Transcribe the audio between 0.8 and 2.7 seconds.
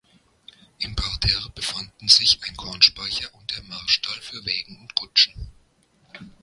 Parterre befanden sich ein